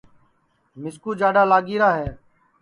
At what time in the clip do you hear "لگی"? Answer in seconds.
1.51-1.77